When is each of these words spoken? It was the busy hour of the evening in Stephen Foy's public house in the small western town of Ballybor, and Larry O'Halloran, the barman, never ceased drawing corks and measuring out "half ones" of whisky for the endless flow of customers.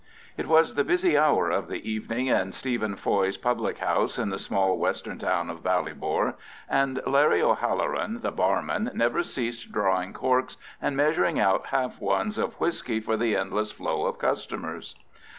It 0.35 0.47
was 0.47 0.73
the 0.73 0.83
busy 0.83 1.15
hour 1.15 1.51
of 1.51 1.67
the 1.67 1.87
evening 1.87 2.25
in 2.25 2.53
Stephen 2.53 2.95
Foy's 2.95 3.37
public 3.37 3.77
house 3.77 4.17
in 4.17 4.31
the 4.31 4.39
small 4.39 4.79
western 4.79 5.19
town 5.19 5.51
of 5.51 5.61
Ballybor, 5.61 6.33
and 6.67 6.99
Larry 7.05 7.39
O'Halloran, 7.43 8.21
the 8.21 8.31
barman, 8.31 8.89
never 8.95 9.21
ceased 9.21 9.71
drawing 9.71 10.11
corks 10.13 10.57
and 10.81 10.97
measuring 10.97 11.39
out 11.39 11.67
"half 11.67 12.01
ones" 12.01 12.39
of 12.39 12.55
whisky 12.59 12.99
for 12.99 13.15
the 13.15 13.35
endless 13.35 13.71
flow 13.71 14.05
of 14.07 14.17
customers. 14.17 14.95